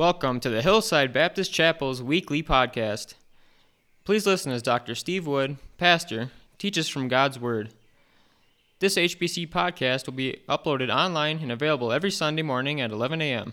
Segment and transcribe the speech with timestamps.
[0.00, 3.12] Welcome to the Hillside Baptist Chapel's weekly podcast.
[4.02, 4.94] Please listen as Dr.
[4.94, 7.74] Steve Wood, pastor, teaches from God's Word.
[8.78, 13.52] This HBC podcast will be uploaded online and available every Sunday morning at 11 a.m.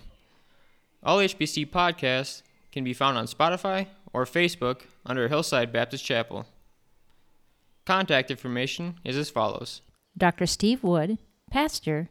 [1.04, 6.46] All HBC podcasts can be found on Spotify or Facebook under Hillside Baptist Chapel.
[7.86, 9.82] Contact information is as follows
[10.18, 10.46] Dr.
[10.46, 11.18] Steve Wood,
[11.52, 12.08] pastor,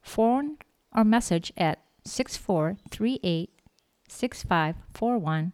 [0.00, 0.56] phone
[0.96, 3.50] or message at 6438
[4.08, 5.52] 6541,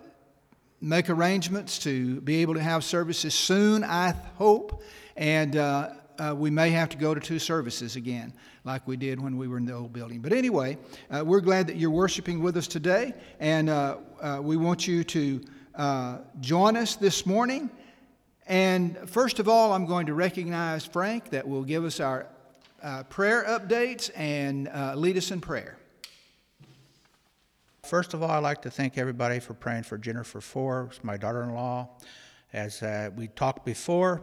[0.81, 4.83] make arrangements to be able to have services soon, I hope.
[5.15, 8.33] And uh, uh, we may have to go to two services again,
[8.65, 10.21] like we did when we were in the old building.
[10.21, 10.79] But anyway,
[11.11, 13.69] uh, we're glad that you're worshiping with us today, and
[14.43, 15.45] we want you to
[16.41, 17.69] join us this morning.
[18.47, 22.27] And first of all, I'm going to recognize Frank that will give us our
[22.85, 25.77] uh, prayer updates and lead us in prayer.
[27.83, 31.43] First of all, I'd like to thank everybody for praying for Jennifer Forbes, my daughter
[31.43, 31.89] in law.
[32.53, 32.83] As
[33.17, 34.23] we talked before,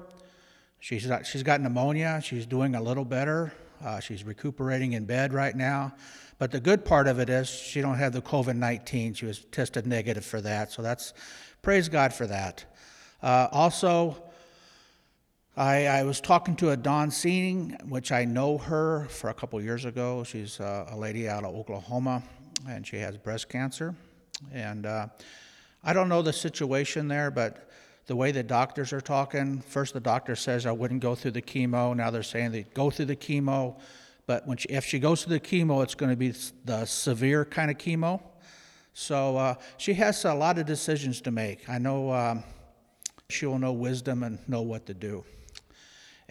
[0.81, 2.19] She's, got, she's got pneumonia.
[2.23, 3.53] She's doing a little better.
[3.85, 5.93] Uh, she's recuperating in bed right now.
[6.39, 9.15] But the good part of it is she don't have the COVID-19.
[9.15, 10.71] She was tested negative for that.
[10.71, 11.13] So that's
[11.61, 12.65] praise God for that.
[13.21, 14.23] Uh, also,
[15.57, 19.61] I, I, was talking to a Dawn Seating, which I know her for a couple
[19.61, 20.23] years ago.
[20.23, 22.23] She's uh, a lady out of Oklahoma,
[22.69, 23.93] and she has breast cancer.
[24.53, 25.07] And uh,
[25.83, 27.69] I don't know the situation there, but
[28.05, 29.59] the way the doctors are talking.
[29.59, 31.93] First, the doctor says I wouldn't go through the chemo.
[31.93, 33.77] Now they're saying they go through the chemo,
[34.27, 37.43] but when she, if she goes through the chemo, it's going to be the severe
[37.43, 38.21] kind of chemo.
[38.93, 41.67] So uh, she has a lot of decisions to make.
[41.67, 42.45] I know um,
[43.27, 45.25] she will know wisdom and know what to do.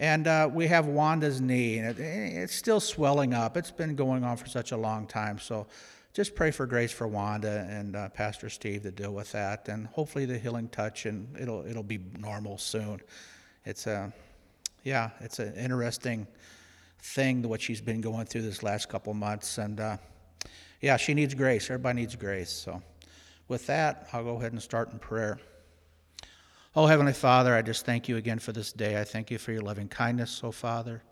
[0.01, 3.55] And uh, we have Wanda's knee, and it, it's still swelling up.
[3.55, 5.37] It's been going on for such a long time.
[5.37, 5.67] So
[6.11, 9.85] just pray for grace for Wanda and uh, Pastor Steve to deal with that, and
[9.85, 12.99] hopefully the healing touch, and it'll it'll be normal soon.
[13.63, 14.11] It's a,
[14.83, 16.25] yeah, it's an interesting
[17.03, 19.97] thing what she's been going through this last couple months, and uh,
[20.81, 21.69] yeah, she needs grace.
[21.69, 22.49] Everybody needs grace.
[22.49, 22.81] So,
[23.47, 25.37] with that, I'll go ahead and start in prayer.
[26.73, 28.97] Oh, Heavenly Father, I just thank you again for this day.
[28.97, 31.03] I thank you for your loving kindness, oh Father.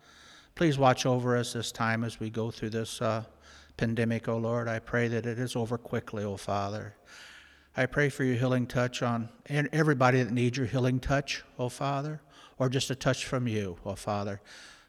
[0.56, 3.02] Please watch over us this time as we go through this.
[3.02, 3.26] Uh,
[3.76, 4.70] pandemic, oh Lord.
[4.70, 6.96] I pray that it is over quickly, oh Father.
[7.76, 12.22] I pray for your healing touch on everybody that needs your healing touch, oh Father,
[12.58, 14.40] or just a touch from you, O Father.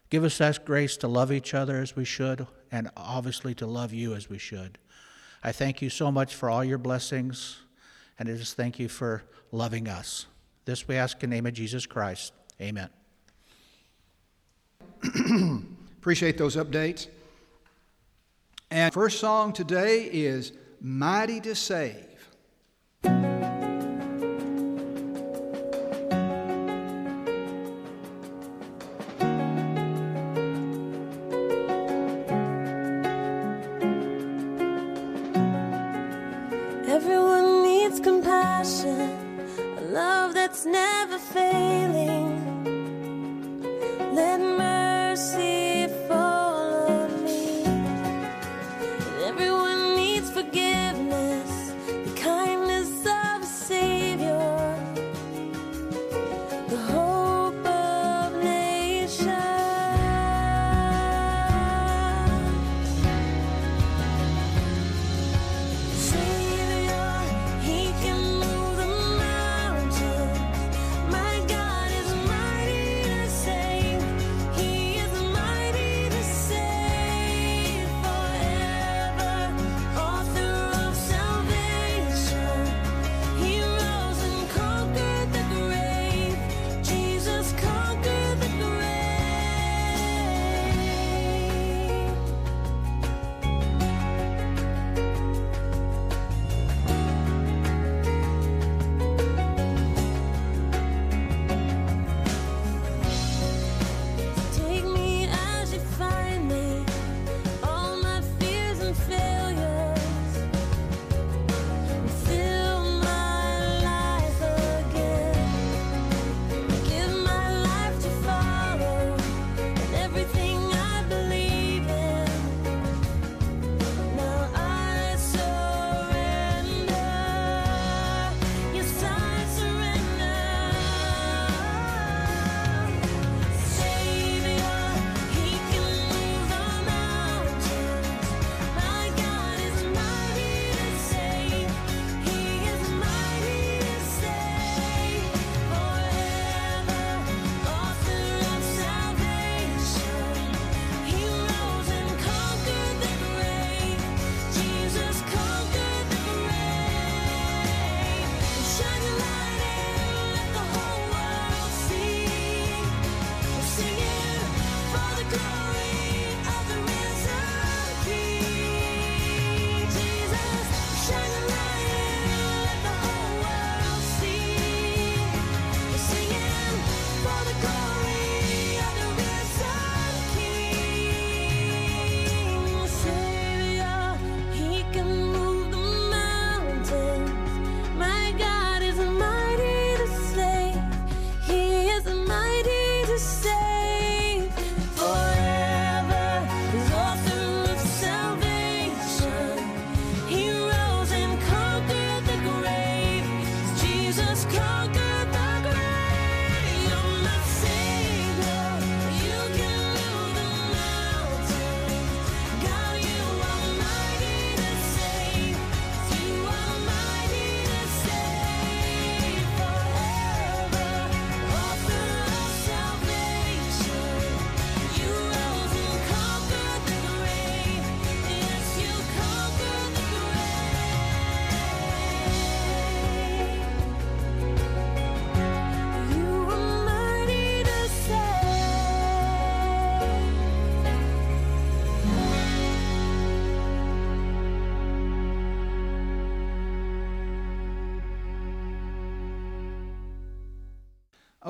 [0.09, 3.91] Give us that grace to love each other as we should, and obviously to love
[3.91, 4.77] you as we should.
[5.43, 7.57] I thank you so much for all your blessings,
[8.17, 10.27] and I just thank you for loving us.
[10.65, 12.33] This we ask in the name of Jesus Christ.
[12.61, 12.89] Amen.
[15.97, 17.07] Appreciate those updates.
[18.69, 22.10] And first song today is Mighty to Save.
[44.11, 44.50] Let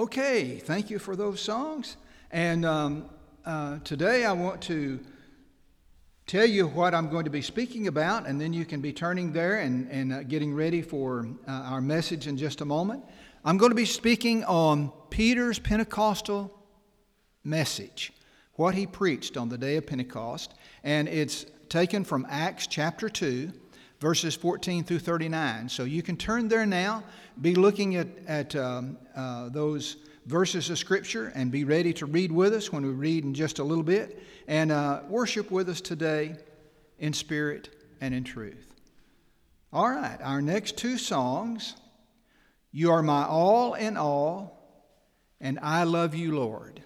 [0.01, 1.95] Okay, thank you for those songs.
[2.31, 3.05] And um,
[3.45, 4.99] uh, today I want to
[6.25, 9.31] tell you what I'm going to be speaking about, and then you can be turning
[9.31, 13.03] there and, and uh, getting ready for uh, our message in just a moment.
[13.45, 16.51] I'm going to be speaking on Peter's Pentecostal
[17.43, 18.11] message,
[18.53, 23.53] what he preached on the day of Pentecost, and it's taken from Acts chapter 2,
[24.01, 25.69] verses 14 through 39.
[25.69, 27.03] So you can turn there now,
[27.39, 32.31] be looking at, at um, uh, those verses of Scripture, and be ready to read
[32.31, 35.79] with us when we read in just a little bit, and uh, worship with us
[35.79, 36.35] today
[36.99, 37.69] in spirit
[38.01, 38.73] and in truth.
[39.71, 41.75] All right, our next two songs
[42.71, 44.59] You Are My All in All,
[45.39, 46.81] and I Love You, Lord.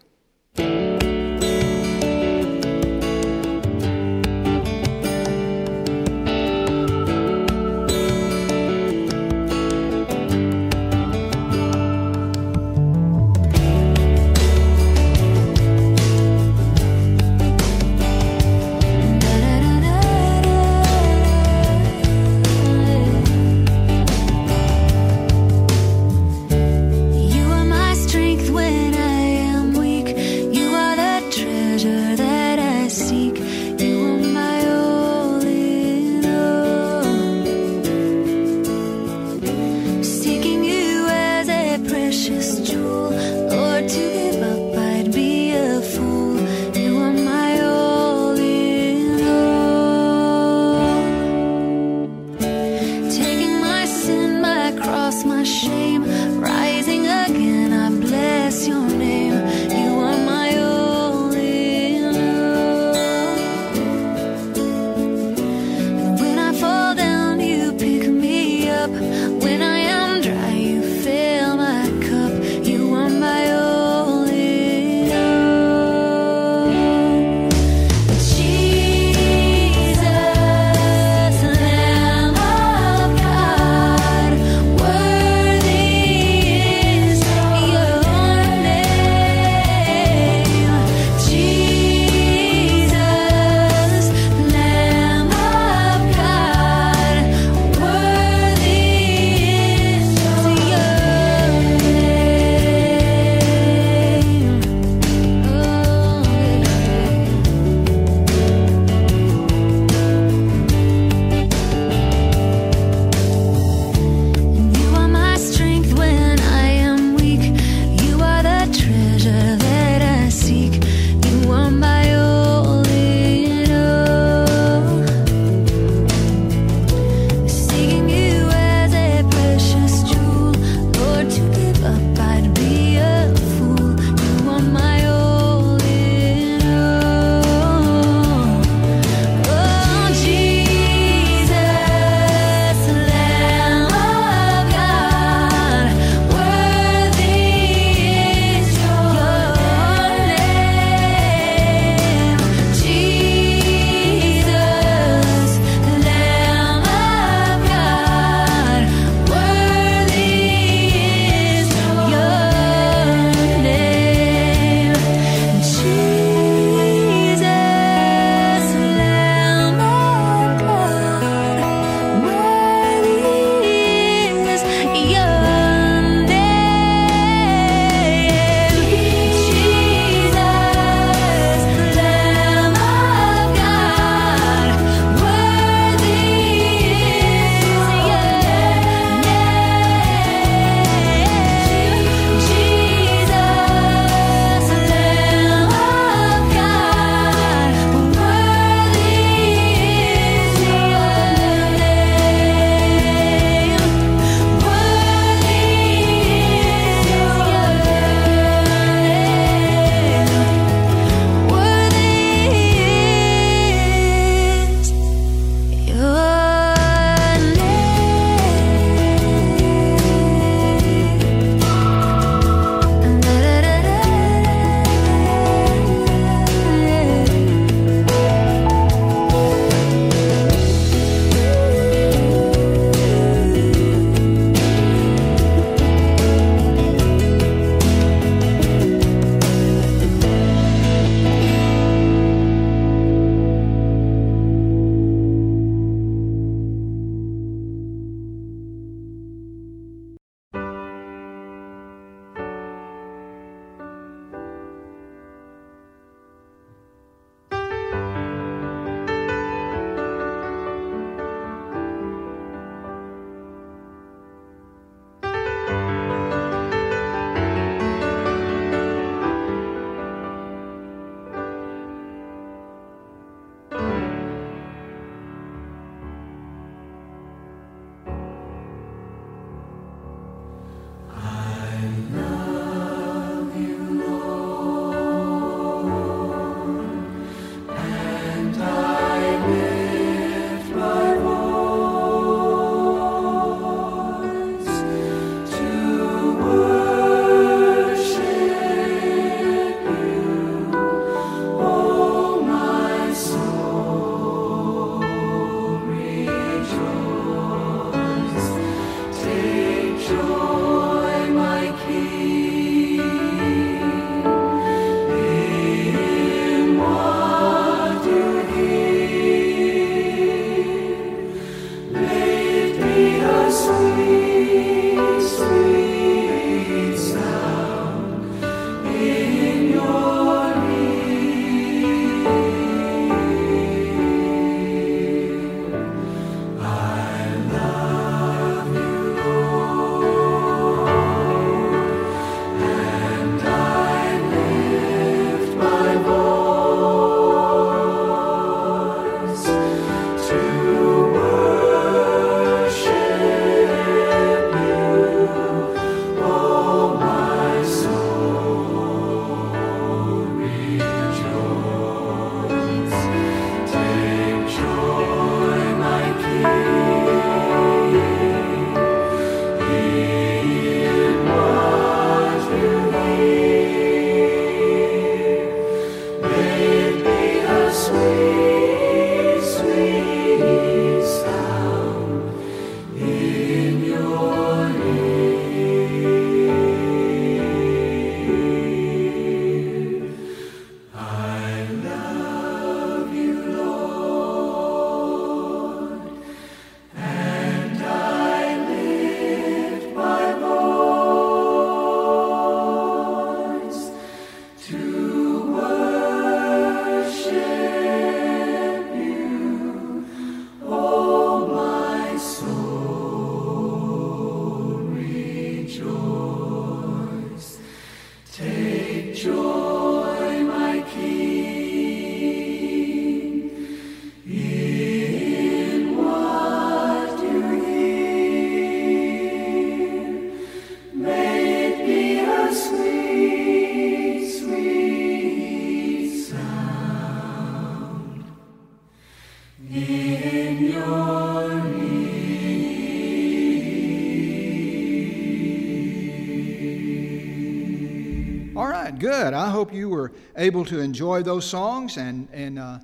[449.35, 452.79] I hope you were able to enjoy those songs, and, and uh,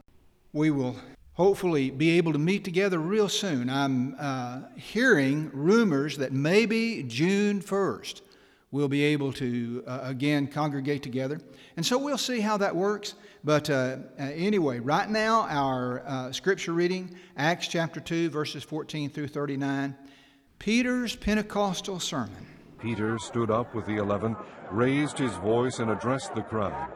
[0.53, 0.95] we will
[1.33, 3.69] hopefully be able to meet together real soon.
[3.69, 8.21] I'm uh, hearing rumors that maybe June 1st
[8.71, 11.39] we'll be able to uh, again congregate together.
[11.75, 13.15] And so we'll see how that works.
[13.43, 19.09] But uh, uh, anyway, right now, our uh, scripture reading, Acts chapter 2, verses 14
[19.09, 19.95] through 39,
[20.59, 22.47] Peter's Pentecostal sermon.
[22.79, 24.35] Peter stood up with the eleven,
[24.71, 26.91] raised his voice, and addressed the crowd.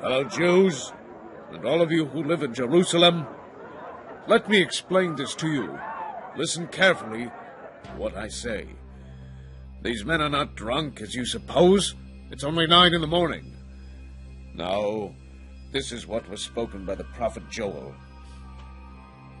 [0.00, 0.92] Fellow Jews,
[1.52, 3.26] and all of you who live in Jerusalem,
[4.26, 5.78] let me explain this to you.
[6.36, 7.30] Listen carefully
[7.84, 8.68] to what I say.
[9.82, 11.94] These men are not drunk, as you suppose.
[12.30, 13.56] It's only nine in the morning.
[14.54, 15.14] No,
[15.72, 17.94] this is what was spoken by the prophet Joel.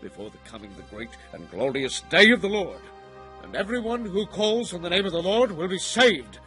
[0.00, 2.80] before the coming of the great and glorious day of the Lord.
[3.42, 6.38] And everyone who calls on the name of the Lord will be saved.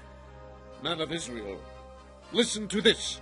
[0.83, 1.59] Men of Israel,
[2.31, 3.21] listen to this.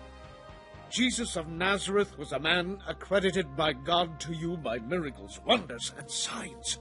[0.89, 6.09] Jesus of Nazareth was a man accredited by God to you by miracles, wonders, and
[6.09, 6.79] signs,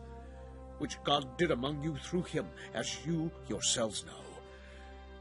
[0.78, 4.12] which God did among you through him, as you yourselves know.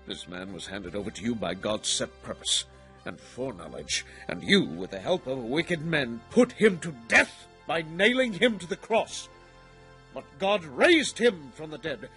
[0.05, 2.65] This man was handed over to you by God's set purpose
[3.05, 7.83] and foreknowledge, and you, with the help of wicked men, put him to death by
[7.83, 9.29] nailing him to the cross.
[10.13, 12.09] But God raised him from the dead,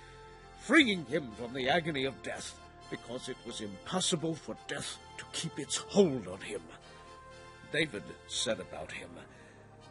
[0.61, 2.59] freeing him from the agony of death,
[2.91, 6.63] because it was impossible for death to keep its hold on him.
[7.73, 9.11] David said about him,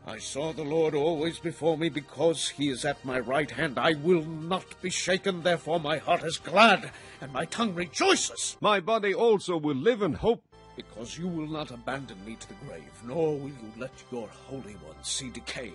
[0.07, 3.77] I saw the Lord always before me because he is at my right hand.
[3.77, 6.91] I will not be shaken, therefore my heart is glad,
[7.21, 8.57] and my tongue rejoices.
[8.59, 10.41] My body also will live in hope.
[10.79, 14.75] Because you will not abandon me to the grave, nor will you let your Holy
[14.75, 15.73] One see decay.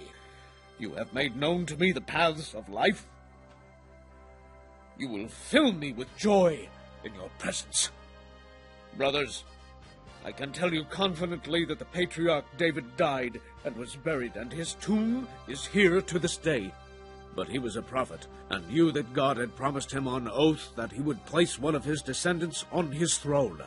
[0.79, 3.07] You have made known to me the paths of life.
[4.97, 6.71] You will fill me with joy
[7.05, 7.91] in your presence.
[8.97, 9.45] Brothers,
[10.25, 14.73] I can tell you confidently that the patriarch David died and was buried, and his
[14.81, 16.73] tomb is here to this day.
[17.37, 20.93] But he was a prophet, and knew that God had promised him on oath that
[20.93, 23.63] he would place one of his descendants on his throne.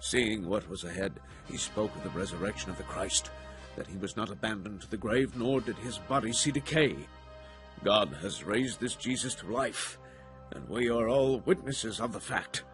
[0.00, 3.30] Seeing what was ahead, he spoke of the resurrection of the Christ,
[3.76, 6.96] that he was not abandoned to the grave, nor did his body see decay.
[7.82, 9.98] God has raised this Jesus to life,
[10.52, 12.64] and we are all witnesses of the fact.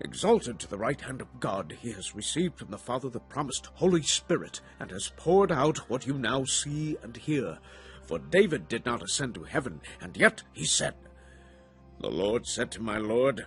[0.00, 3.66] Exalted to the right hand of God, he has received from the Father the promised
[3.74, 7.58] Holy Spirit, and has poured out what you now see and hear.
[8.02, 10.94] For David did not ascend to heaven, and yet he said,
[12.00, 13.46] The Lord said to my Lord,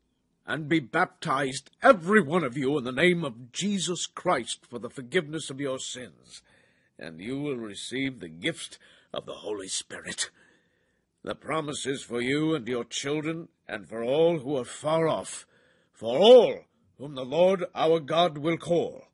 [0.45, 4.89] and be baptized, every one of you, in the name of Jesus Christ for the
[4.89, 6.41] forgiveness of your sins,
[6.97, 8.77] and you will receive the gift
[9.13, 10.29] of the Holy Spirit.
[11.23, 15.45] The promise is for you and your children, and for all who are far off,
[15.93, 16.65] for all
[16.97, 19.05] whom the Lord our God will call.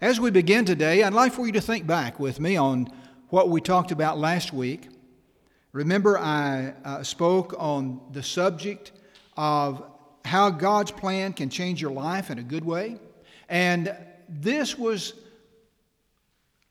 [0.00, 2.88] As we begin today, I'd like for you to think back with me on
[3.28, 4.88] what we talked about last week.
[5.70, 8.92] Remember, I uh, spoke on the subject
[9.36, 9.82] of
[10.24, 12.98] how God's plan can change your life in a good way.
[13.48, 13.94] And
[14.28, 15.14] this was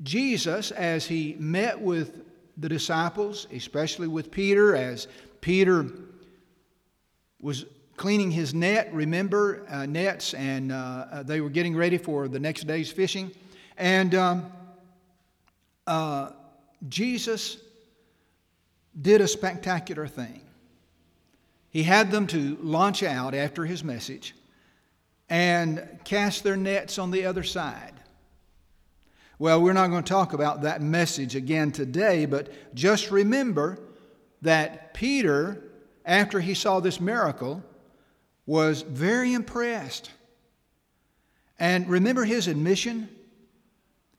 [0.04, 2.24] Jesus as he met with
[2.58, 5.08] the disciples, especially with Peter, as
[5.42, 5.86] Peter
[7.40, 7.66] was
[7.98, 12.40] cleaning his net, remember, uh, nets, and uh, uh, they were getting ready for the
[12.40, 13.32] next day's fishing.
[13.78, 14.52] And um,
[15.86, 16.32] uh,
[16.90, 17.58] Jesus
[19.00, 20.42] did a spectacular thing.
[21.71, 24.36] He had them to launch out after his message
[25.29, 27.93] and cast their nets on the other side.
[29.39, 33.79] Well, we're not going to talk about that message again today, but just remember
[34.41, 35.63] that Peter,
[36.05, 37.63] after he saw this miracle,
[38.45, 40.12] was very impressed.
[41.57, 43.07] And remember his admission?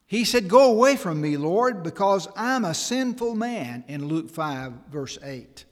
[0.07, 4.73] He said, Go away from me, Lord, because I'm a sinful man, in Luke 5,
[4.89, 5.65] verse 8.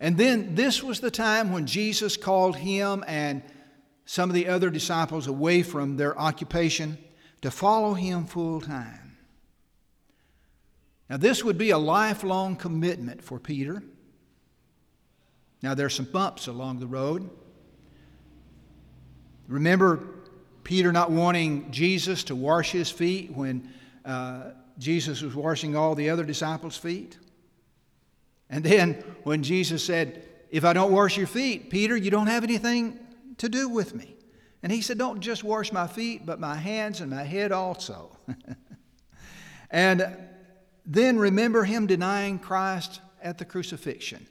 [0.00, 3.42] And then this was the time when Jesus called him and
[4.04, 6.96] some of the other disciples away from their occupation
[7.42, 9.16] to follow him full time.
[11.10, 13.82] Now, this would be a lifelong commitment for Peter.
[15.62, 17.28] Now, there's some bumps along the road.
[19.48, 20.00] Remember
[20.64, 23.72] Peter not wanting Jesus to wash his feet when
[24.04, 27.18] uh, Jesus was washing all the other disciples' feet?
[28.50, 32.44] And then when Jesus said, If I don't wash your feet, Peter, you don't have
[32.44, 32.98] anything
[33.38, 34.16] to do with me.
[34.62, 38.16] And he said, Don't just wash my feet, but my hands and my head also.
[39.70, 40.16] and
[40.86, 44.26] then remember him denying Christ at the crucifixion.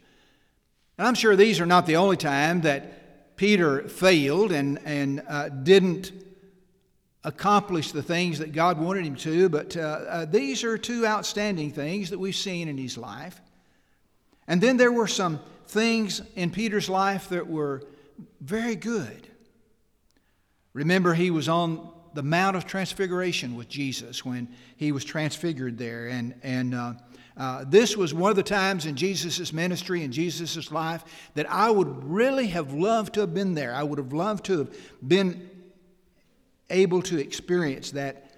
[0.98, 5.50] And I'm sure these are not the only time that Peter failed and, and uh,
[5.50, 6.12] didn't
[7.24, 11.72] accomplish the things that God wanted him to, but uh, uh, these are two outstanding
[11.72, 13.40] things that we've seen in his life.
[14.48, 17.84] And then there were some things in Peter's life that were
[18.40, 19.28] very good.
[20.74, 26.08] Remember, he was on the Mount of Transfiguration with Jesus when he was transfigured there.
[26.08, 26.94] And, and uh,
[27.36, 31.04] uh, this was one of the times in Jesus' ministry and Jesus' life
[31.36, 33.74] that I would really have loved to have been there.
[33.74, 34.76] I would have loved to have
[35.08, 35.50] been
[36.70, 38.32] able to experience that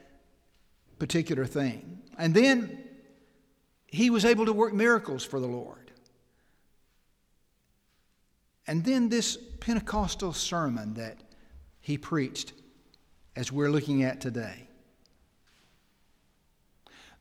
[1.00, 2.02] particular thing.
[2.18, 2.84] And then
[3.88, 5.89] he was able to work miracles for the Lord.
[8.70, 11.18] And then this Pentecostal sermon that
[11.82, 12.54] he preached,
[13.36, 14.68] as we're looking at today.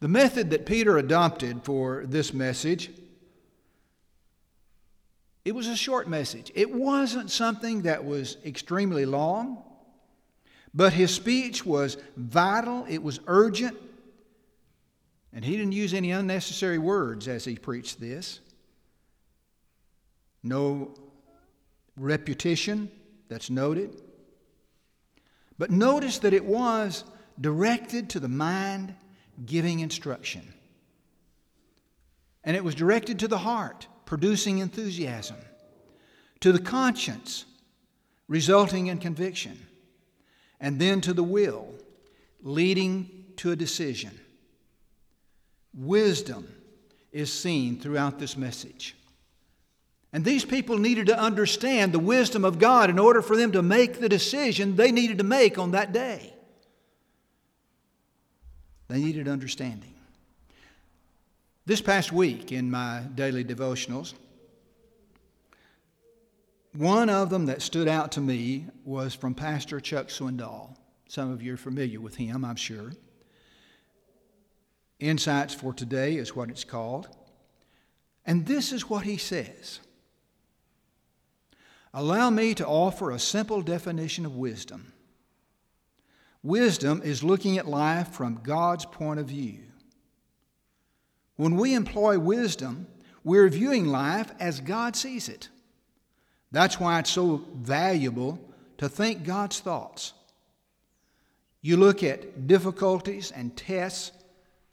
[0.00, 2.90] The method that Peter adopted for this message
[5.46, 6.52] it was a short message.
[6.54, 9.62] It wasn't something that was extremely long,
[10.74, 13.74] but his speech was vital, it was urgent,
[15.32, 18.40] and he didn't use any unnecessary words as he preached this.
[20.42, 20.92] No
[21.98, 22.90] repetition
[23.28, 24.00] that's noted.
[25.58, 27.04] But notice that it was
[27.40, 28.94] directed to the mind,
[29.44, 30.54] giving instruction.
[32.44, 35.36] And it was directed to the heart, producing enthusiasm,
[36.40, 37.44] to the conscience,
[38.28, 39.66] resulting in conviction,
[40.60, 41.68] and then to the will,
[42.42, 44.18] leading to a decision.
[45.74, 46.48] Wisdom
[47.12, 48.96] is seen throughout this message.
[50.12, 53.62] And these people needed to understand the wisdom of God in order for them to
[53.62, 56.32] make the decision they needed to make on that day.
[58.88, 59.94] They needed understanding.
[61.66, 64.14] This past week in my daily devotionals,
[66.72, 70.74] one of them that stood out to me was from Pastor Chuck Swindoll.
[71.08, 72.92] Some of you are familiar with him, I'm sure.
[75.00, 77.08] Insights for Today is what it's called.
[78.24, 79.80] And this is what he says.
[81.94, 84.92] Allow me to offer a simple definition of wisdom.
[86.42, 89.60] Wisdom is looking at life from God's point of view.
[91.36, 92.86] When we employ wisdom,
[93.24, 95.48] we're viewing life as God sees it.
[96.50, 98.38] That's why it's so valuable
[98.78, 100.12] to think God's thoughts.
[101.60, 104.12] You look at difficulties and tests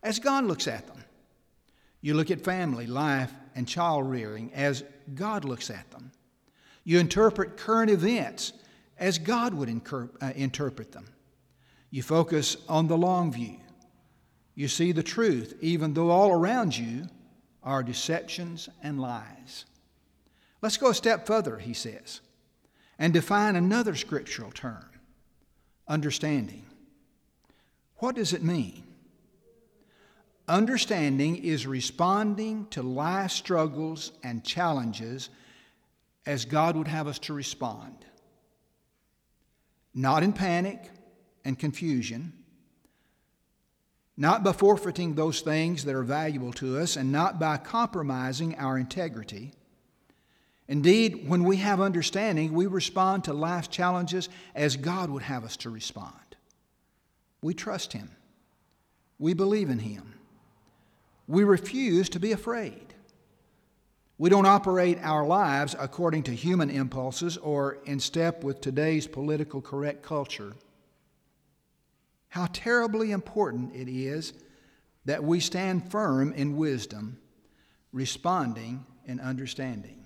[0.04, 1.04] as God looks at them.
[2.02, 6.12] You look at family, life, and child rearing as God looks at them.
[6.86, 8.54] You interpret current events
[8.98, 11.08] as God would incur, uh, interpret them.
[11.90, 13.58] You focus on the long view.
[14.54, 17.08] You see the truth, even though all around you
[17.62, 19.66] are deceptions and lies.
[20.62, 22.22] Let's go a step further, he says,
[22.98, 24.86] and define another scriptural term
[25.88, 26.66] understanding.
[27.98, 28.84] What does it mean?
[30.48, 35.30] Understanding is responding to life struggles and challenges
[36.26, 38.06] as God would have us to respond.
[39.94, 40.90] Not in panic
[41.44, 42.34] and confusion,
[44.18, 48.78] not by forfeiting those things that are valuable to us, and not by compromising our
[48.78, 49.54] integrity.
[50.68, 55.58] Indeed, when we have understanding, we respond to life's challenges as God would have us
[55.58, 56.14] to respond.
[57.42, 58.10] We trust Him.
[59.20, 60.16] We believe in Him.
[61.28, 62.95] We refuse to be afraid.
[64.18, 69.62] We don't operate our lives according to human impulses or in step with today's political
[69.62, 70.54] correct culture.
[72.30, 74.34] How terribly important it is
[75.04, 77.18] that we stand firm in wisdom,
[77.92, 80.04] responding in understanding.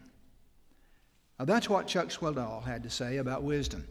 [1.37, 3.87] Now, that's what Chuck Swindoll had to say about wisdom.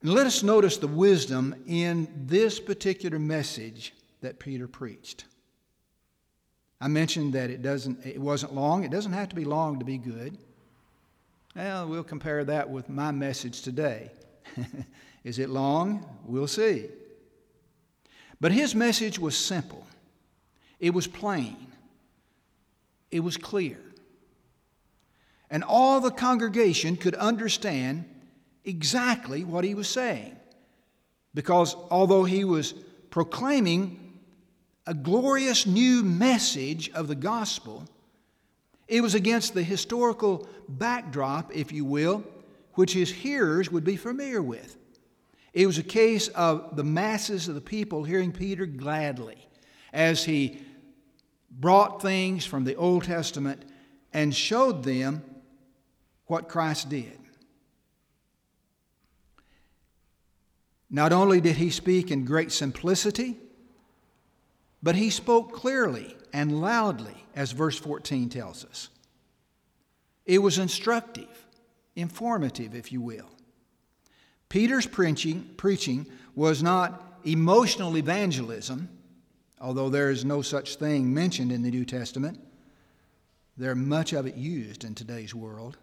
[0.00, 5.24] And let us notice the wisdom in this particular message that Peter preached.
[6.82, 8.82] I mentioned that it doesn't it wasn't long.
[8.82, 10.36] It doesn't have to be long to be good.
[11.54, 14.10] Well, we'll compare that with my message today.
[15.24, 16.04] Is it long?
[16.26, 16.88] We'll see.
[18.40, 19.86] But his message was simple.
[20.80, 21.68] It was plain.
[23.12, 23.78] It was clear.
[25.50, 28.06] And all the congregation could understand
[28.64, 30.34] exactly what he was saying.
[31.32, 32.72] Because although he was
[33.10, 34.01] proclaiming
[34.86, 37.84] a glorious new message of the gospel,
[38.88, 42.24] it was against the historical backdrop, if you will,
[42.74, 44.76] which his hearers would be familiar with.
[45.52, 49.46] It was a case of the masses of the people hearing Peter gladly
[49.92, 50.60] as he
[51.50, 53.64] brought things from the Old Testament
[54.12, 55.22] and showed them
[56.26, 57.18] what Christ did.
[60.90, 63.38] Not only did he speak in great simplicity,
[64.82, 68.88] but he spoke clearly and loudly, as verse 14 tells us.
[70.24, 71.46] It was instructive,
[71.94, 73.28] informative, if you will.
[74.48, 78.88] Peter's preaching, preaching was not emotional evangelism,
[79.60, 82.38] although there is no such thing mentioned in the New Testament.
[83.56, 85.76] There's much of it used in today's world.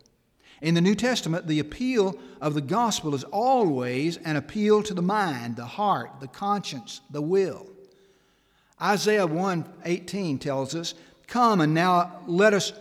[0.62, 5.02] In the New Testament, the appeal of the gospel is always an appeal to the
[5.02, 7.68] mind, the heart, the conscience, the will.
[8.82, 10.94] Isaiah 1:18 tells us,
[11.28, 12.74] "Come and now let us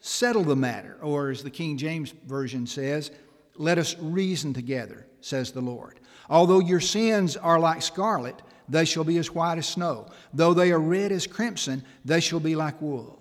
[0.00, 3.10] settle the matter," or as the King James version says,
[3.56, 6.00] "Let us reason together," says the Lord.
[6.28, 10.06] Although your sins are like scarlet, they shall be as white as snow.
[10.32, 13.20] Though they are red as crimson, they shall be like wool.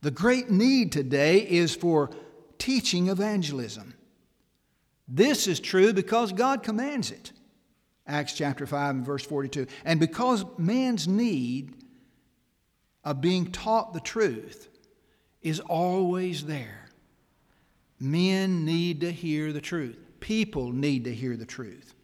[0.00, 2.10] The great need today is for
[2.58, 3.94] teaching evangelism.
[5.08, 7.32] This is true because God commands it.
[8.06, 9.66] Acts chapter 5 and verse 42.
[9.84, 11.74] And because man's need
[13.02, 14.68] of being taught the truth
[15.42, 16.90] is always there,
[17.98, 19.98] men need to hear the truth.
[20.20, 21.94] People need to hear the truth.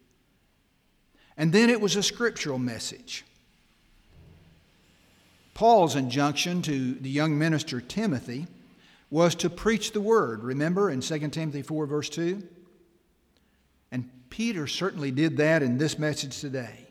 [1.37, 3.25] And then it was a scriptural message.
[5.53, 8.47] Paul's injunction to the young minister Timothy
[9.11, 10.43] was to preach the word.
[10.43, 12.41] Remember in 2 Timothy 4, verse 2?
[14.31, 16.87] Peter certainly did that in this message today.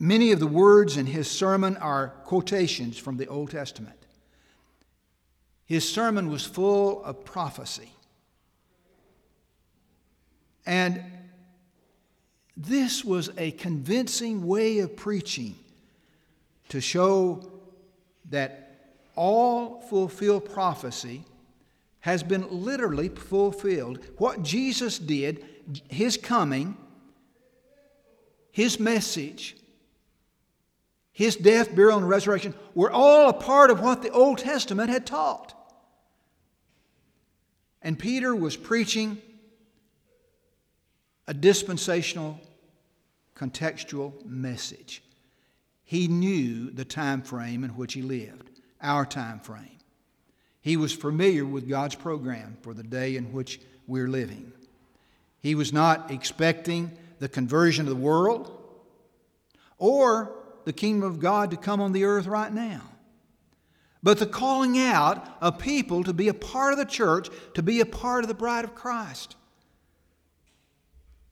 [0.00, 3.94] Many of the words in his sermon are quotations from the Old Testament.
[5.66, 7.92] His sermon was full of prophecy.
[10.64, 11.02] And
[12.56, 15.54] this was a convincing way of preaching
[16.70, 17.50] to show
[18.30, 21.24] that all fulfilled prophecy
[22.00, 23.98] has been literally fulfilled.
[24.16, 25.44] What Jesus did,
[25.88, 26.76] his coming,
[28.50, 29.56] his message,
[31.12, 35.06] his death, burial, and resurrection were all a part of what the Old Testament had
[35.06, 35.54] taught.
[37.82, 39.18] And Peter was preaching
[41.26, 42.40] a dispensational,
[43.36, 45.02] contextual message.
[45.84, 48.50] He knew the time frame in which he lived,
[48.80, 49.78] our time frame.
[50.60, 54.52] He was familiar with God's program for the day in which we're living.
[55.40, 58.54] He was not expecting the conversion of the world
[59.78, 62.82] or the kingdom of God to come on the earth right now,
[64.02, 67.80] but the calling out of people to be a part of the church, to be
[67.80, 69.36] a part of the bride of Christ.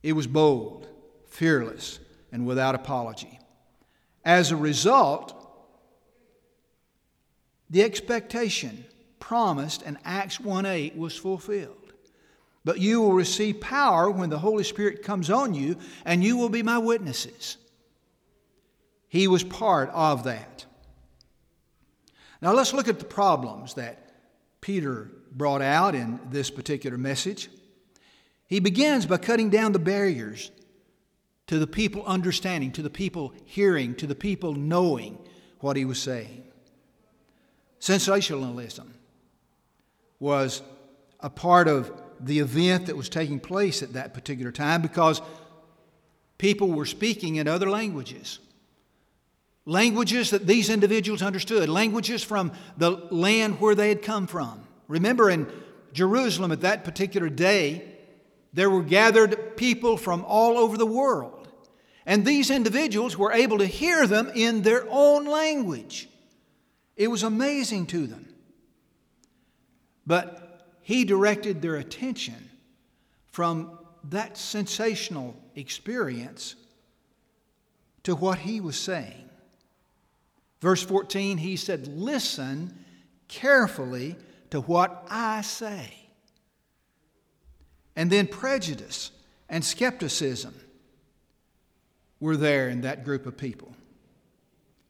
[0.03, 0.89] It was bold,
[1.27, 1.99] fearless,
[2.31, 3.41] and without apology.
[4.25, 5.35] As a result,
[7.69, 8.85] the expectation
[9.19, 11.86] promised in Acts 1 8 was fulfilled.
[12.67, 16.49] But you will receive power when the Holy Spirit comes on you, and you will
[16.49, 17.59] be my witnesses.
[19.07, 20.67] He was part of that.
[22.43, 24.11] Now let's look at the problems that
[24.61, 27.49] Peter brought out in this particular message.
[28.49, 30.51] He begins by cutting down the barriers
[31.47, 35.19] to the people understanding, to the people hearing, to the people knowing
[35.61, 36.43] what he was saying.
[37.79, 38.93] Sensationalism
[40.19, 40.63] was
[41.21, 45.21] a part of the event that was taking place at that particular time because
[46.39, 48.39] people were speaking in other languages.
[49.65, 54.63] Languages that these individuals understood, languages from the land where they had come from.
[54.89, 55.49] Remember, in
[55.93, 57.83] Jerusalem at that particular day,
[58.53, 61.49] there were gathered people from all over the world.
[62.07, 66.09] And these individuals were able to hear them in their own language.
[66.97, 68.33] It was amazing to them.
[70.07, 70.46] But
[70.87, 72.49] he directed their attention
[73.33, 76.55] from that sensational experience
[78.05, 79.29] to what he was saying.
[80.61, 82.85] Verse 14, he said, Listen
[83.27, 84.15] carefully
[84.51, 85.93] to what I say.
[87.97, 89.11] And then prejudice
[89.49, 90.55] and skepticism
[92.21, 93.75] were there in that group of people.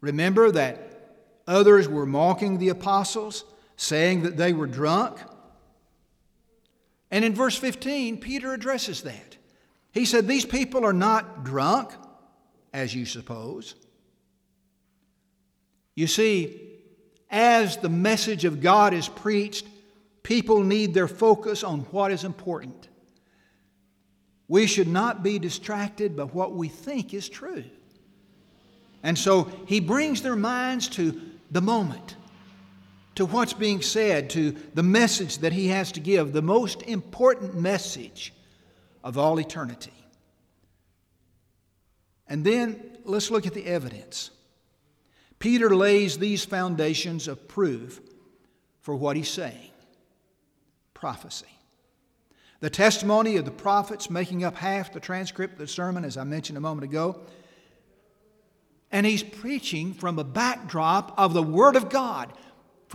[0.02, 1.14] Remember that
[1.46, 3.44] others were mocking the apostles,
[3.76, 5.20] saying that they were drunk.
[7.10, 9.36] And in verse 15, Peter addresses that.
[9.92, 11.92] He said, These people are not drunk,
[12.72, 13.74] as you suppose.
[15.94, 16.60] You see,
[17.30, 19.66] as the message of God is preached,
[20.22, 22.88] people need their focus on what is important.
[24.48, 27.64] We should not be distracted by what we think is true.
[29.02, 32.16] And so he brings their minds to the moment,
[33.16, 37.54] to what's being said, to the message that he has to give, the most important
[37.54, 38.32] message
[39.02, 39.92] of all eternity.
[42.28, 44.30] And then let's look at the evidence.
[45.38, 48.00] Peter lays these foundations of proof
[48.80, 49.70] for what he's saying
[50.94, 51.46] prophecy.
[52.60, 56.24] The testimony of the prophets making up half the transcript of the sermon, as I
[56.24, 57.20] mentioned a moment ago.
[58.90, 62.32] And he's preaching from a backdrop of the Word of God,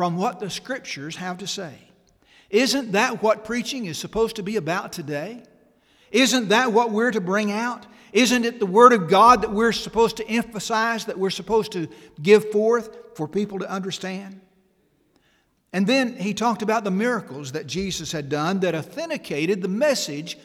[0.02, 1.76] from what the Scriptures have to say.
[2.50, 5.44] Isn't that what preaching is supposed to be about today?
[6.10, 7.86] Isn't that what we're to bring out?
[8.12, 11.88] Isn't it the Word of God that we're supposed to emphasize, that we're supposed to
[12.20, 14.42] give forth for people to understand?
[15.72, 20.36] And then he talked about the miracles that Jesus had done that authenticated the message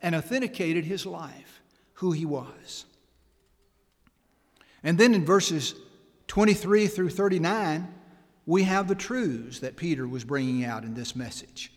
[0.00, 2.84] and authenticated his life, who he was.
[4.82, 5.76] And then in verses
[6.26, 8.01] 23 through 39,
[8.52, 11.72] we have the truths that Peter was bringing out in this message.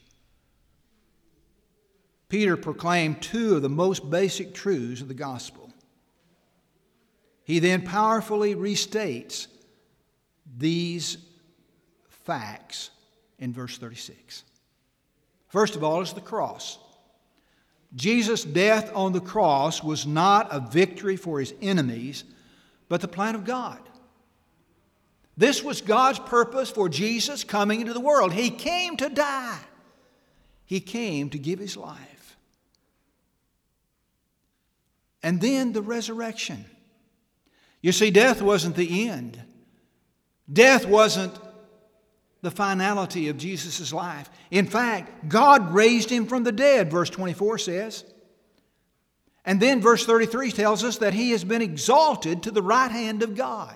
[2.27, 5.71] Peter proclaimed two of the most basic truths of the gospel.
[7.45, 9.47] He then powerfully restates
[10.57, 11.17] these
[12.09, 12.89] facts
[13.39, 14.43] in verse 36.
[15.47, 16.77] First of all, is the cross.
[17.95, 22.25] Jesus' death on the cross was not a victory for his enemies,
[22.89, 23.79] but the plan of God.
[25.37, 28.33] This was God's purpose for Jesus coming into the world.
[28.33, 29.59] He came to die,
[30.65, 32.37] He came to give His life.
[35.21, 36.65] And then the resurrection.
[37.81, 39.41] You see, death wasn't the end,
[40.51, 41.37] death wasn't
[42.45, 44.29] the finality of Jesus' life.
[44.51, 48.05] In fact, God raised him from the dead, verse 24 says.
[49.43, 53.23] And then verse 33 tells us that he has been exalted to the right hand
[53.23, 53.75] of God.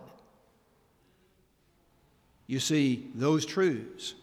[2.49, 4.15] You see, those truths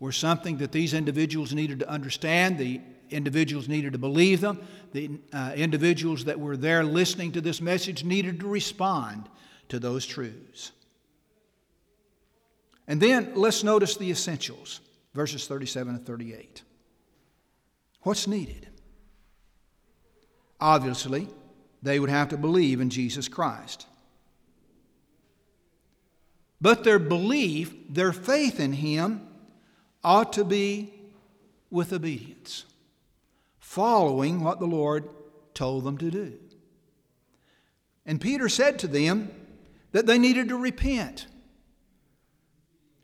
[0.00, 2.58] were something that these individuals needed to understand.
[2.58, 4.60] The individuals needed to believe them.
[4.90, 9.28] The uh, individuals that were there listening to this message needed to respond
[9.68, 10.72] to those truths.
[12.88, 14.80] And then let's notice the essentials,
[15.14, 16.60] verses 37 and 38.
[18.02, 18.66] What's needed?
[20.60, 21.28] Obviously,
[21.84, 23.86] they would have to believe in Jesus Christ.
[26.64, 29.20] But their belief, their faith in Him,
[30.02, 30.94] ought to be
[31.68, 32.64] with obedience,
[33.58, 35.06] following what the Lord
[35.52, 36.38] told them to do.
[38.06, 39.30] And Peter said to them
[39.92, 41.26] that they needed to repent.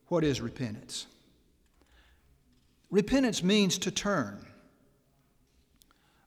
[0.09, 1.05] What is repentance?
[2.91, 4.47] Repentance means to turn,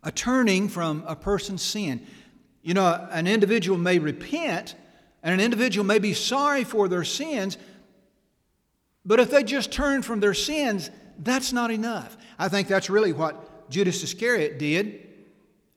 [0.04, 2.06] a turning from a person's sin.
[2.62, 4.76] You know, an individual may repent
[5.24, 7.57] and an individual may be sorry for their sins,
[9.05, 12.17] but if they just turn from their sins, that's not enough.
[12.38, 15.07] I think that's really what Judas Iscariot did,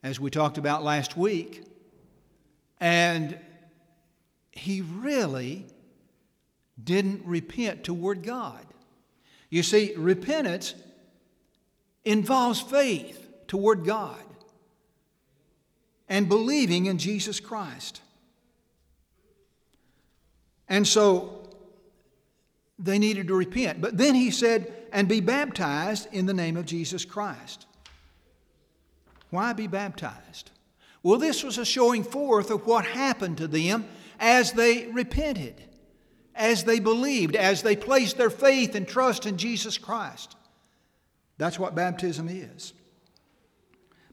[0.02, 1.64] as we talked about last week.
[2.80, 3.38] And
[4.50, 5.66] he really
[6.82, 8.64] didn't repent toward God.
[9.48, 10.74] You see, repentance
[12.04, 14.22] involves faith toward God
[16.08, 18.00] and believing in Jesus Christ.
[20.68, 21.48] And so
[22.78, 23.80] they needed to repent.
[23.80, 27.66] But then he said, and be baptized in the name of Jesus Christ.
[29.30, 30.50] Why be baptized?
[31.02, 33.86] Well, this was a showing forth of what happened to them
[34.18, 35.62] as they repented
[36.36, 40.36] as they believed, as they placed their faith and trust in Jesus Christ.
[41.38, 42.74] That's what baptism is.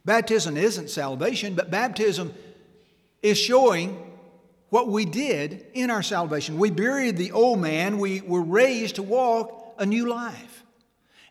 [0.06, 2.34] Baptism isn't salvation, but baptism
[3.22, 4.03] is showing
[4.74, 6.57] what we did in our salvation.
[6.57, 10.63] We buried the old man, we were raised to walk a new life.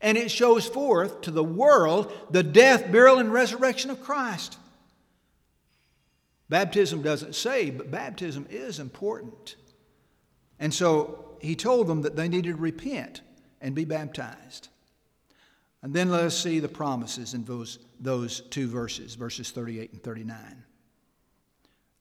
[0.00, 4.58] And it shows forth to the world the death, burial, and resurrection of Christ.
[6.50, 9.56] Baptism doesn't save, but baptism is important.
[10.60, 13.22] And so he told them that they needed to repent
[13.60, 14.68] and be baptized.
[15.82, 20.02] And then let us see the promises in those, those two verses, verses 38 and
[20.04, 20.62] 39.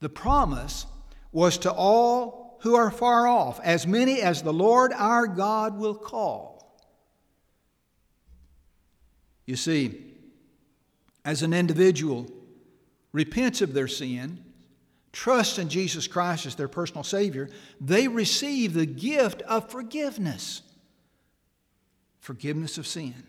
[0.01, 0.85] The promise
[1.31, 5.95] was to all who are far off, as many as the Lord our God will
[5.95, 6.79] call.
[9.45, 10.13] You see,
[11.25, 12.27] as an individual
[13.11, 14.43] repents of their sin,
[15.11, 20.61] trusts in Jesus Christ as their personal Savior, they receive the gift of forgiveness.
[22.19, 23.23] Forgiveness of sin.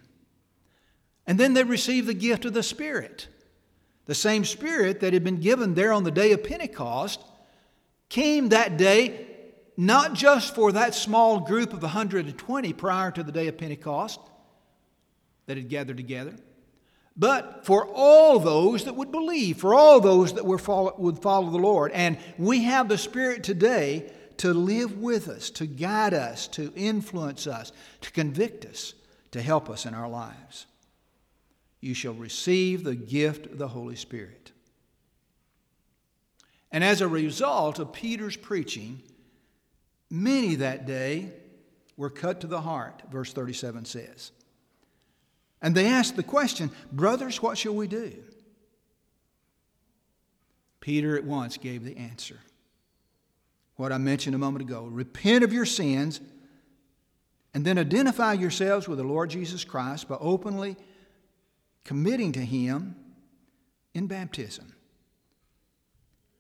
[1.27, 3.29] And then they receive the gift of the Spirit.
[4.07, 7.21] The same Spirit that had been given there on the day of Pentecost
[8.13, 9.27] came that day
[9.75, 14.21] not just for that small group of 120 prior to the day of Pentecost
[15.47, 16.35] that had gathered together,
[17.17, 21.57] but for all those that would believe, for all those that follow, would follow the
[21.57, 21.91] Lord.
[21.93, 27.47] And we have the Spirit today to live with us, to guide us, to influence
[27.47, 28.93] us, to convict us,
[29.31, 30.67] to help us in our lives.
[31.81, 34.42] You shall receive the gift of the Holy Spirit.
[36.73, 39.03] And as a result of Peter's preaching,
[40.11, 41.31] many that day
[41.97, 44.33] were cut to the heart, verse 37 says.
[45.61, 48.15] And they asked the question, Brothers, what shall we do?
[50.81, 52.39] Peter at once gave the answer.
[53.77, 56.21] What I mentioned a moment ago repent of your sins
[57.55, 60.77] and then identify yourselves with the Lord Jesus Christ by openly
[61.85, 62.97] committing to Him
[63.95, 64.73] in baptism.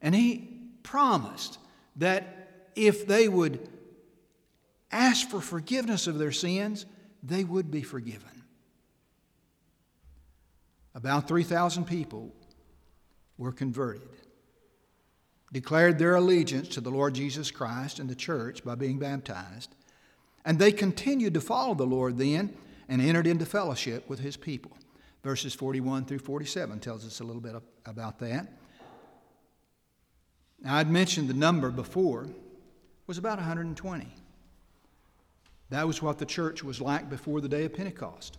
[0.02, 0.48] And he
[0.82, 1.58] promised
[1.96, 3.68] that if they would
[4.90, 6.84] ask for forgiveness of their sins,
[7.22, 8.28] they would be forgiven.
[10.94, 12.32] About 3,000 people
[13.38, 14.08] were converted,
[15.52, 19.74] declared their allegiance to the Lord Jesus Christ and the church by being baptized,
[20.44, 22.54] and they continued to follow the Lord then
[22.88, 24.72] and entered into fellowship with his people.
[25.22, 27.54] Verses 41 through 47 tells us a little bit
[27.86, 28.48] about that.
[30.62, 32.28] Now, I'd mentioned the number before
[33.06, 34.06] was about 120.
[35.70, 38.38] That was what the church was like before the day of Pentecost.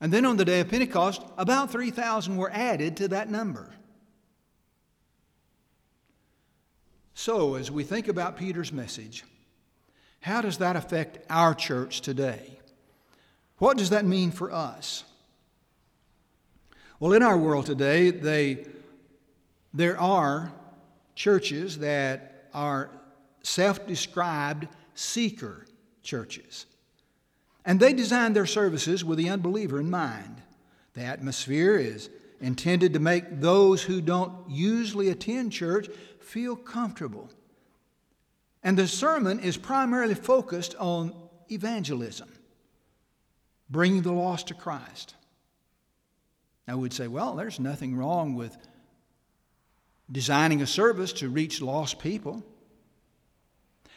[0.00, 3.68] And then on the day of Pentecost, about 3,000 were added to that number.
[7.14, 9.24] So, as we think about Peter's message,
[10.20, 12.60] how does that affect our church today?
[13.58, 15.02] What does that mean for us?
[17.00, 18.66] Well, in our world today, they,
[19.74, 20.52] there are
[21.18, 22.90] churches that are
[23.42, 25.66] self described seeker
[26.02, 26.64] churches.
[27.64, 30.40] And they design their services with the unbeliever in mind.
[30.94, 32.08] The atmosphere is
[32.40, 35.88] intended to make those who don't usually attend church
[36.20, 37.28] feel comfortable.
[38.62, 41.14] And the sermon is primarily focused on
[41.50, 42.30] evangelism,
[43.68, 45.14] bringing the lost to Christ.
[46.68, 48.56] Now, we'd say, well, there's nothing wrong with
[50.10, 52.42] designing a service to reach lost people.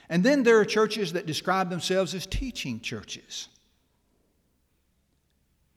[0.10, 3.48] And then there are churches that describe themselves as teaching churches.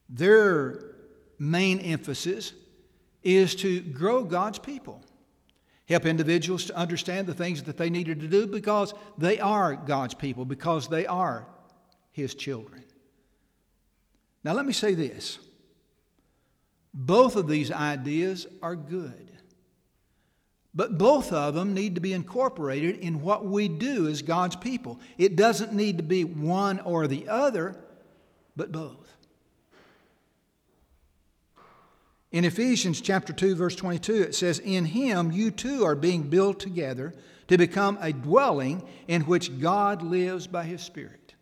[0.09, 0.95] Their
[1.39, 2.53] main emphasis
[3.23, 5.01] is to grow God's people,
[5.89, 10.15] help individuals to understand the things that they needed to do because they are God's
[10.15, 11.47] people, because they are
[12.13, 12.85] His children.
[14.43, 15.39] Now, let me say this
[16.93, 19.34] both of these ideas are good.
[20.75, 24.99] But both of them need to be incorporated in what we do as God's people.
[25.17, 27.77] It doesn't need to be one or the other,
[28.57, 29.15] but both.
[32.33, 36.59] In Ephesians chapter 2 verse 22 it says in him you too are being built
[36.59, 37.15] together
[37.47, 41.35] to become a dwelling in which God lives by his spirit.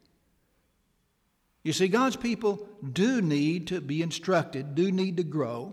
[1.62, 5.72] You see God's people do need to be instructed, do need to grow,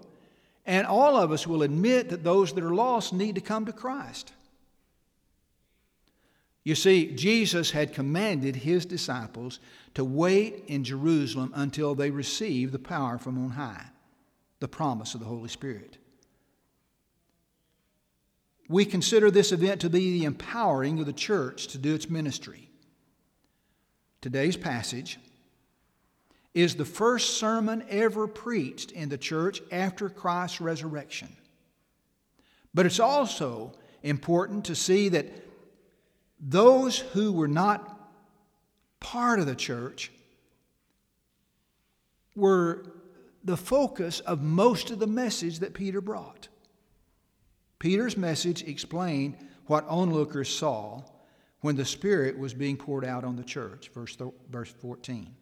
[0.70, 3.74] and all of us will admit that those that are lost need to come to
[3.74, 4.34] Christ.
[6.64, 9.60] You see, Jesus had commanded his disciples
[9.96, 13.88] to wait in Jerusalem until they received the power from on high
[14.60, 15.98] the promise of the Holy Spirit.
[18.68, 22.70] We consider this event to be the empowering of the church to do its ministry.
[24.22, 25.18] Today's passage
[26.54, 31.30] is the first sermon ever preached in the church after Christ's resurrection.
[32.74, 33.74] But it's also
[34.04, 35.28] important to see that
[36.40, 38.00] those who were not
[39.00, 40.12] part of the church
[42.36, 42.86] were
[43.44, 46.48] the focus of most of the message that Peter brought.
[47.80, 49.38] Peter's message explained
[49.68, 51.02] what onlookers saw
[51.62, 54.18] when the Spirit was being poured out on the church, verse,
[54.50, 55.34] verse 14.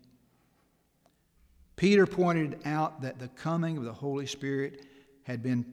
[1.78, 4.84] Peter pointed out that the coming of the Holy Spirit
[5.24, 5.64] had been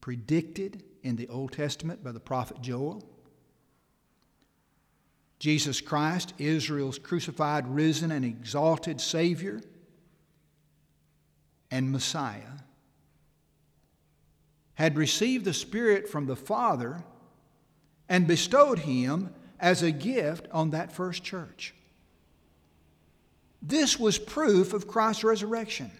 [0.00, 3.02] predicted in the Old Testament by the prophet Joel.
[5.38, 9.60] Jesus Christ, Israel's crucified, risen, and exalted Savior
[11.70, 12.58] and Messiah,
[14.74, 17.02] had received the Spirit from the Father
[18.08, 21.74] and bestowed him as a gift on that first church.
[23.60, 25.90] This was proof of Christ's resurrection,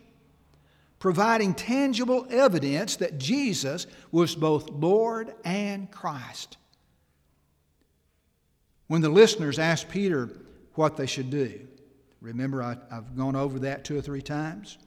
[0.98, 6.56] providing tangible evidence that Jesus was both Lord and Christ.
[8.86, 10.30] When the listeners asked Peter
[10.74, 11.60] what they should do,
[12.20, 14.78] remember I, have gone over that two or three times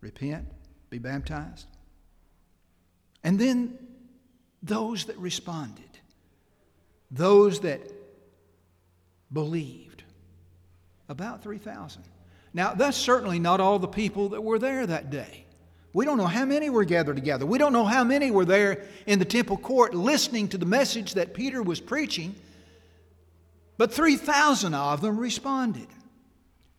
[0.00, 0.46] repent,
[0.88, 1.66] be baptized.
[3.22, 3.78] And then
[4.62, 5.98] those that responded,
[7.10, 7.80] those that
[9.32, 9.89] believed,
[11.10, 12.02] about 3,000.
[12.54, 15.44] Now, that's certainly not all the people that were there that day.
[15.92, 17.44] We don't know how many were gathered together.
[17.44, 21.14] We don't know how many were there in the temple court listening to the message
[21.14, 22.36] that Peter was preaching.
[23.76, 25.88] But 3,000 of them responded.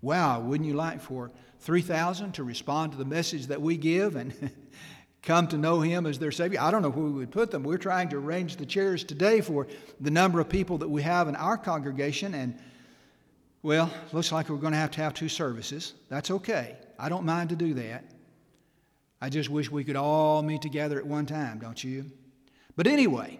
[0.01, 1.29] Wow, wouldn't you like for
[1.59, 4.33] 3,000 to respond to the message that we give and
[5.23, 6.61] come to know Him as their Savior?
[6.61, 7.63] I don't know where we would put them.
[7.63, 9.67] We're trying to arrange the chairs today for
[9.99, 12.57] the number of people that we have in our congregation, and
[13.63, 15.93] well, looks like we're going to have to have two services.
[16.09, 16.77] That's okay.
[16.97, 18.05] I don't mind to do that.
[19.21, 22.11] I just wish we could all meet together at one time, don't you?
[22.75, 23.39] But anyway,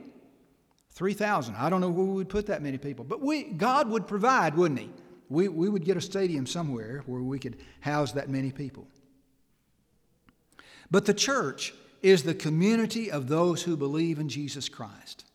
[0.92, 1.56] 3,000.
[1.56, 3.04] I don't know where we would put that many people.
[3.04, 4.92] But we, God would provide, wouldn't He?
[5.30, 8.86] We, we would get a stadium somewhere where we could house that many people.
[10.92, 15.26] But the church is the community of those who believe in Jesus Christ.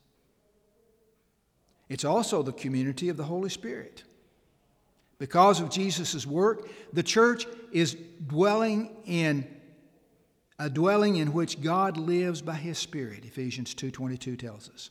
[1.88, 4.04] It's also the community of the Holy Spirit.
[5.18, 7.96] Because of Jesus' work, the church is
[8.26, 9.46] dwelling in
[10.58, 14.90] a dwelling in which God lives by his spirit, Ephesians 2:22 tells us.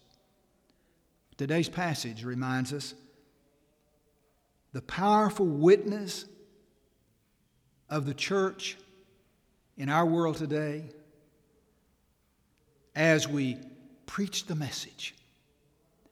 [1.38, 2.94] Today's passage reminds us
[4.74, 6.26] the powerful witness
[7.90, 8.78] of the church
[9.78, 10.90] in our world today
[12.96, 13.58] as we
[14.06, 15.16] preach the message,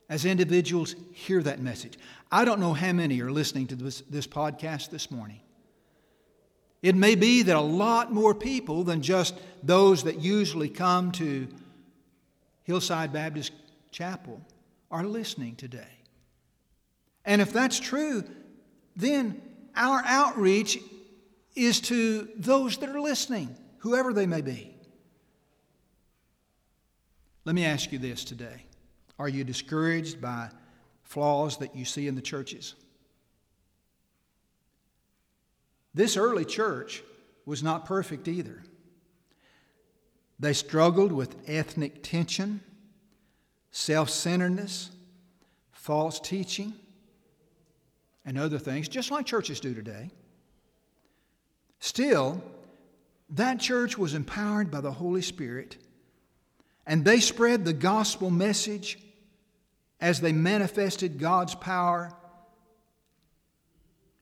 [0.09, 1.97] as individuals hear that message.
[2.33, 5.39] I don't know how many are listening to this, this podcast this morning.
[6.81, 11.47] It may be that a lot more people than just those that usually come to
[12.63, 13.51] Hillside Baptist
[13.91, 14.41] Chapel
[14.89, 15.99] are listening today.
[17.23, 18.23] And if that's true,
[18.95, 19.39] then
[19.75, 20.79] our outreach
[21.55, 24.75] is to those that are listening, whoever they may be.
[27.45, 28.65] Let me ask you this today
[29.19, 30.49] Are you discouraged by
[31.03, 32.75] flaws that you see in the churches.
[35.93, 37.03] This early church
[37.45, 38.63] was not perfect either.
[40.39, 42.61] They struggled with ethnic tension,
[43.71, 44.89] self centeredness,
[45.71, 46.73] false teaching,
[48.25, 50.09] and other things, just like churches do today.
[51.79, 52.41] Still,
[53.29, 55.77] that church was empowered by the Holy Spirit,
[56.87, 58.97] and they spread the gospel message
[60.03, 62.11] as they manifested God's power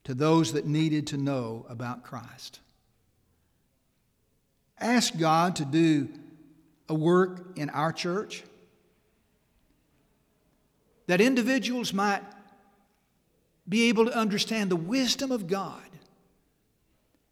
[0.04, 2.60] to those that needed to know about Christ.
[4.80, 6.08] Ask God to do
[6.88, 8.44] a work in our church
[11.08, 12.22] that individuals might
[13.68, 15.82] be able to understand the wisdom of God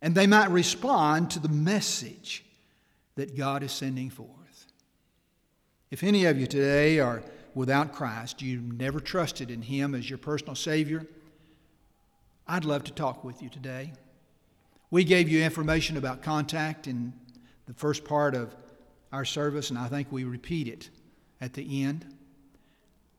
[0.02, 2.44] and they might respond to the message
[3.14, 4.66] that God is sending forth.
[5.92, 7.22] If any of you today are
[7.56, 11.06] without Christ, you never trusted in Him as your personal Savior,
[12.48, 13.94] I'd love to talk with you today.
[14.92, 17.14] We gave you information about contact in
[17.68, 18.56] the first part of
[19.12, 20.90] our service, and I think we repeat it
[21.40, 22.06] at the end.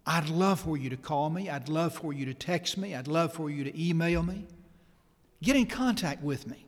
[0.05, 1.49] I'd love for you to call me.
[1.49, 2.95] I'd love for you to text me.
[2.95, 4.47] I'd love for you to email me.
[5.43, 6.66] Get in contact with me.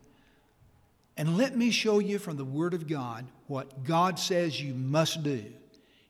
[1.17, 5.23] And let me show you from the Word of God what God says you must
[5.23, 5.53] do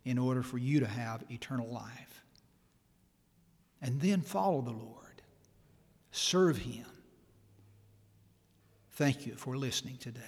[0.04, 2.24] in order for you to have eternal life.
[3.80, 5.22] And then follow the Lord,
[6.10, 6.86] serve Him.
[8.92, 10.20] Thank you for listening today.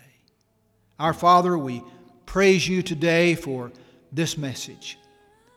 [0.98, 1.82] Our Father, we
[2.26, 3.70] praise you today for
[4.12, 4.98] this message.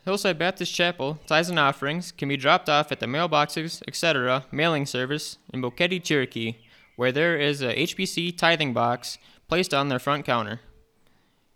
[0.03, 4.43] Hillside Baptist Chapel tithes and offerings can be dropped off at the mailboxes, etc.
[4.51, 6.57] mailing service in Boquete, Chiriquí,
[6.97, 9.17] where there is a HBC tithing box
[9.47, 10.59] placed on their front counter.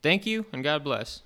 [0.01, 1.23] Thank you and God bless.